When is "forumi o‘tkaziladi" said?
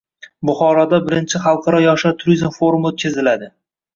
2.57-3.51